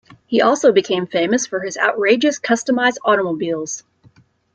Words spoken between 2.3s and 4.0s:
customized automobiles.